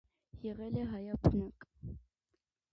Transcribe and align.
Եղել 0.45 0.77
է 0.85 0.85
հայաբնակ։ 0.95 1.69